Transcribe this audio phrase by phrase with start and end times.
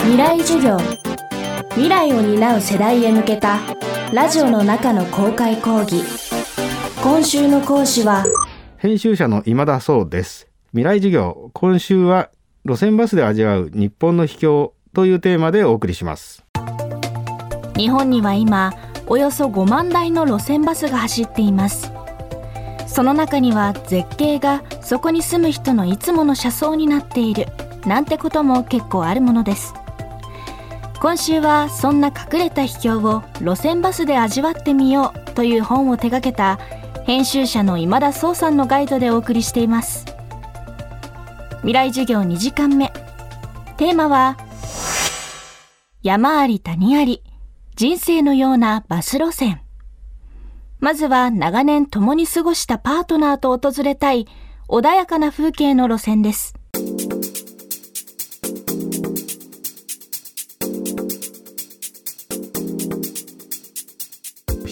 [0.00, 0.78] 未来授業。
[1.70, 3.58] 未来を担う世代へ向けた
[4.12, 6.02] ラジオの中の公開講義。
[7.02, 8.24] 今週の講師は
[8.78, 10.48] 編集者の今田壮です。
[10.70, 11.50] 未来授業。
[11.52, 12.30] 今週は
[12.64, 16.44] 路線バスで味わう日本の秘境というテーマでお送りします。
[17.76, 18.72] 日本には今
[19.06, 21.92] およそ5万台の路線バスが走っています。
[22.86, 27.46] その中には絶景がそこに住む人のいつもの車窓になっている
[27.86, 29.74] なんてことも結構あるものです
[31.00, 36.58] 今週はそんな隠れた秘境を路線バスで味わってみようという本を手掛けた
[37.04, 40.04] 編集者の今田壮さんのガイドでお送りしています。
[41.60, 42.92] 未来授業2時間目。
[43.76, 44.36] テーマは
[46.02, 47.22] 山あり谷あり
[47.76, 49.60] 人生のようなバス路線。
[50.80, 54.26] まずは長年共に過ごしたパートナーと訪れたい
[54.68, 56.57] 穏やかな風景の路線です。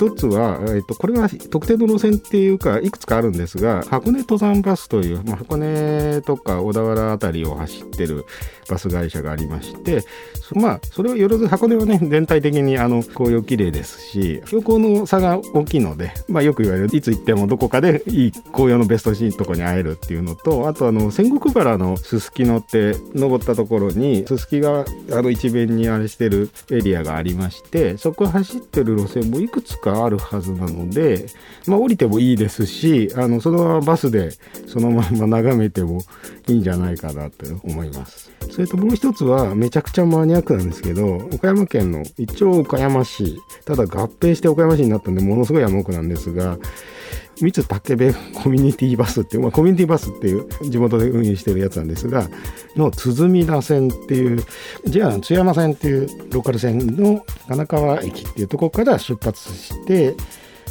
[0.00, 8.24] 一つは、えっと、これは特定の路線っていうかいくつかあるんですが箱根登山バスという、まあ、箱根とか小田原辺りを走ってる
[8.70, 10.02] バス会社がありまして
[10.54, 31.26] まあそれをよろず箱根はね全体的にあの紅葉綺麗ですし標高の差が大きいので、まあ、よく言われるいつ行ってもどこかでいい紅葉のベストシーンとこに会えるっていうのとあとあの仙石原のすすきのって登ったところにすすきがあの一面にあれしてるエリアがありましてそこ走ってる路線もいくつかがあるはずなので、
[31.66, 34.30] まあ、降りてもいいですしあのそのままバスで
[34.66, 36.02] そのまま眺めても
[36.48, 38.30] いいんじゃないかなと思います。
[38.50, 46.58] それともう一つはめちゃくちゃマニアックなんですけど岡山県の一応岡山市ただ合併して岡山市になったんでものすごい山奥なんですが
[47.40, 52.28] 三津武部コミュニティバスっていう、まあ、コミュニティバスっていう地元で運営してるやつなんですが
[52.76, 54.44] の鼓田線っていう
[54.86, 60.14] JR 津山線っていうローカル線の金川駅っていうところから出発して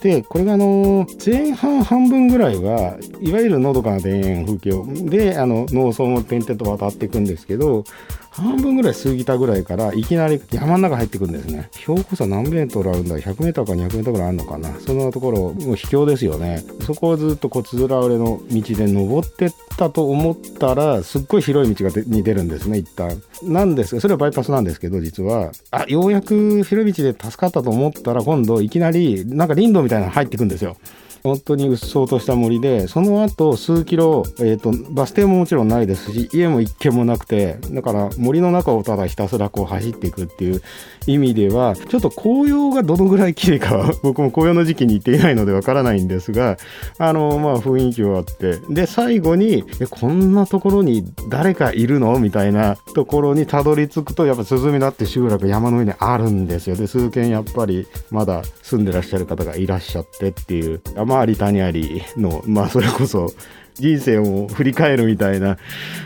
[0.00, 7.84] でこれがあの前半半分ぐらいはいわゆるのどかな田園風景であの農村を点々と渡っていくんですけど
[8.30, 11.68] 半分ぐらい過ぎたぐらいからいきなり山の中入ってくるんですね。
[11.72, 14.72] 標高差何メートルあるんだ？100メートルか200メートルぐらいあるのかな？
[14.80, 16.62] そんなところもう秘境ですよね。
[16.86, 23.20] そこをずっとこうつづら折れの道で登ってったと思ったらすっごい広い道がに出るんですね一旦。
[23.42, 25.52] なんですがそれはバイパスなんですけど実は。
[25.70, 30.76] あようやく広い道で助かったと思ったら今度いきなりなんか林道みたいなの入ってくんですよ。
[31.22, 40.62] 本当にうっそうとした森でその後数キロ、えーと、バス停ももちろんないですし家も一軒もなくてだから森の中をただひたすらこう走っていくっていう
[41.06, 46.58] 意味ではちょっと紅葉がどのぐらい綺麗かは 僕も紅葉の時期に行っていないのでわからないんですが
[46.98, 48.58] あのまあ雰囲気はあって。
[48.68, 52.18] で最後にえこんなところに誰かいるの？
[52.18, 56.76] みたいなところにたどり着くとやっぱ涼みだって集落山の上にあるんですよ。
[56.76, 60.80] で数軒やっぱりまだ住んでらっしゃる方がいらっしゃってっていう。
[61.10, 63.32] 山あり谷ありのまあそれこそ
[63.74, 65.58] 人生を振り返るみたいな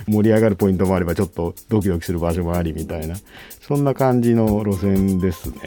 [0.07, 3.17] 盛り上がるポイントもあればちょっとドキドキする場所もありみたいな
[3.61, 5.61] そんな感じの路線ですね。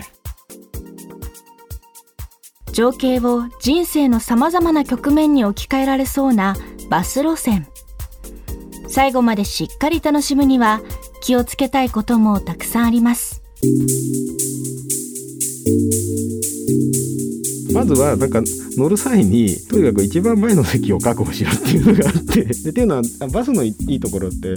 [2.72, 6.56] 情景を人生のさまざまな局面に置き換えられそうな
[6.92, 7.66] バス路線
[8.88, 10.82] 最後までしっかり楽しむには
[11.22, 13.42] 気をつけたいこともたくさんあります
[17.74, 18.42] まずはなんか
[18.78, 22.28] 乗る際にとにかく一番前の席を確保しろっていうのがあって。
[22.38, 23.02] でっていうのは
[23.32, 24.56] バスのいいところって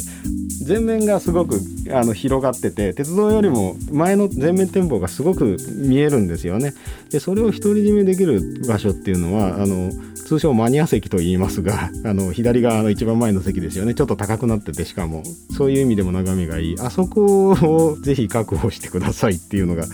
[0.67, 1.61] 前面がすごく
[1.91, 6.75] あの広がってて鉄道よりも前の前面展望がすごく見えるんですよね。
[7.11, 13.95] でそれを独り占めできる場所っていうのはあの通称マニア席と言いますが あの左側の一番前の席ですよね。
[13.95, 15.23] ちょっと高くなっててしかも。
[15.57, 16.75] そういう意味でも眺めがいい。
[16.79, 19.87] あそこをぜひ確保してくださいっていうのが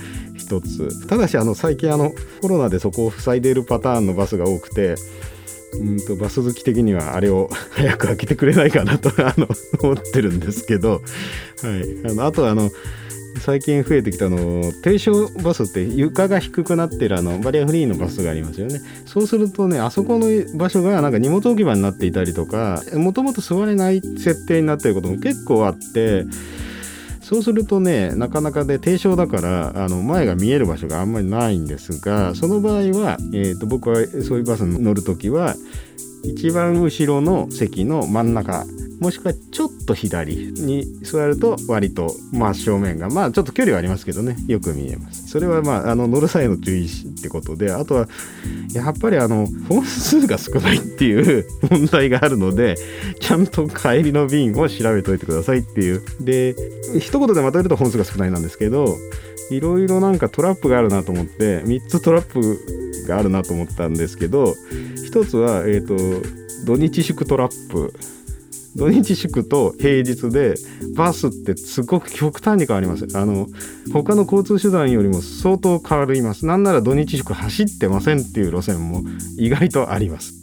[0.46, 1.06] 一つ。
[1.08, 4.94] ただしあの最近あのコロナでそこを塞いでいるパターンのバスが多くて
[5.80, 9.48] うんとバス好き的にはあれを 早く開けてくれないかなと あの
[9.80, 12.70] 思ってるんですけど、はい、あのあとあの
[13.40, 18.80] 最近増えてきたの低床バスって床が低くなってるあのバリアフリーのバスがありますよね。
[19.04, 26.24] そうするとねあそこの場所がなんか荷物置き場になっていたりとかもともと座れない設定になってることも結構あって
[27.26, 35.56] そうするとねなかなかで低床だからあの前が見える場所があんまりないんですがその場合は、えーと、僕はそういうバスに乗る時は
[36.22, 38.64] 一番後ろの席の真ん中
[39.00, 44.36] もしくはちょっと左に座ると割と真正面がまあちょっと距離はありますけどね。
[44.46, 45.28] よく見えます。
[45.28, 48.08] それはまああの乗る際の注意ってことであとは
[48.72, 52.76] やっぱりあの本数が少ないっていう問題があるので
[53.20, 56.02] ちゃんと帰りの便を調べといてくださいっていう。
[56.20, 56.56] で
[56.98, 58.96] 一言でまとめると本数が少ないなんですけど
[59.50, 64.54] いろいろなんかトラップがあるなと思って3つトラップがあるなと思ったんですけど
[65.04, 66.26] 一つはえっ、ー、と
[66.64, 67.92] 土日祝トラップ。
[68.76, 70.54] 土日祝と平日で
[70.94, 73.06] バスってすごく極端に変わります。
[73.14, 73.48] あの
[73.92, 76.46] 他の交通手段よりも相当変わります。
[76.46, 79.02] なんなら土日祝走ってませんっていう路線も
[79.38, 80.34] 意外とあります。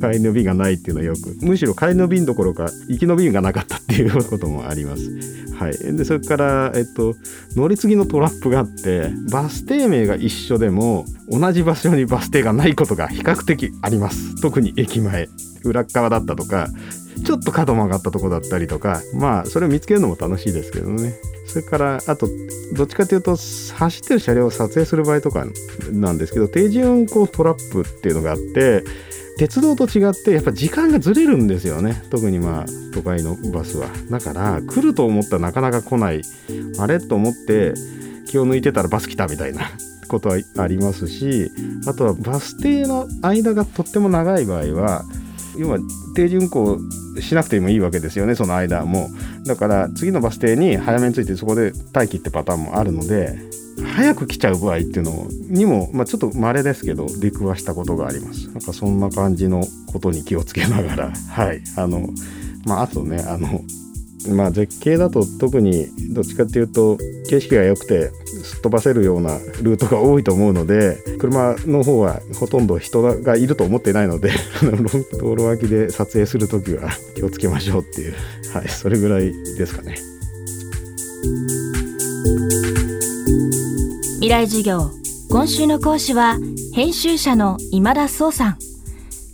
[0.00, 5.10] 帰りの便がないっていうのはよくむしろ帰りの便どころか行きの便がなかったっていうこともあります。
[5.56, 7.14] はい、でそれから、えっと、
[7.56, 15.28] 乗り継ぎのトラップがあってバス停名が一緒でも同じ場所にバス停がないことが比較的あります特に駅前
[15.66, 16.68] 裏側だったとか
[17.24, 21.14] ちょっと角曲がったとこだったりとかまあそれを見つけるのも楽しいですけどね。
[21.46, 22.28] それからあと
[22.74, 25.46] どっちかというと走ってる車両を撮影する場合とか
[25.92, 28.82] なんですけど定時運行トラップっていうのがあって
[29.38, 32.02] 鉄道と違ってやっぱ時間がずれるんですよね。
[32.10, 33.88] 特にまあ都会のバスは。
[34.10, 36.22] だから来ると思ったらなかなか来ない。
[36.78, 37.74] あれと思って
[38.26, 39.70] 気を抜いてたらバス来たみたいな
[40.08, 41.50] ことはありますし
[41.86, 45.04] あとはバス停の間がとっても長い場合は
[45.58, 45.78] 要は
[46.14, 46.78] 定時運行
[47.20, 49.08] しなくてもいいわけですよねその間も。
[49.46, 53.38] だから次のバス停に早めに着いてそこで待機ってパターンもあるので
[53.84, 58.48] 早く来ちゃう場合っていうのにも、まあ、ちょっと稀ですけど出くわしたことがあります。
[58.48, 61.12] なんかそんな感じのことに気をつけながら。
[61.12, 61.62] はい。
[61.76, 62.08] あの
[62.64, 63.60] まああとねあの
[64.28, 66.96] まあ絶景だと特にどっちかっていうと
[67.28, 68.10] 景色が良くて
[68.42, 74.32] すっ飛ばせるようなルートが多いと思うので車の方はほとんど人がいると思ってないので
[75.20, 78.14] 道路脇で撮影する時は気をつけましょうっていう。
[78.52, 79.96] はいそれぐらいですかね。
[84.14, 84.90] 未来授業。
[85.28, 86.38] 今週の講師は
[86.72, 88.58] 編集者の今田壮さん。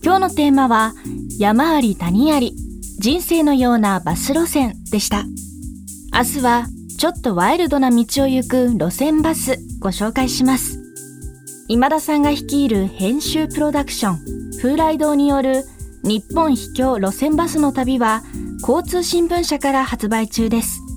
[0.02, 0.94] 今日のテーマは
[1.38, 2.71] 山あり谷あり。
[3.02, 5.24] 人生のようなバス路線でした
[6.16, 6.66] 明日は
[6.96, 10.78] ちょっとワイルドな道を行く路線バスご紹介します。
[11.66, 14.18] 今田さんが率いる編集プロダクション
[14.56, 15.64] 風来堂による
[16.04, 18.22] 日本秘境路線バスの旅は
[18.60, 20.91] 交通新聞社から発売中です。